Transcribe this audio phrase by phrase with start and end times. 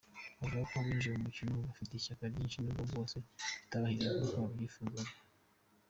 [0.41, 5.13] Avuga ko binjiye mu mukino bafite ishyaka ryinshi nubwo bwose bitabahiriye nk’uko babyifuzaga.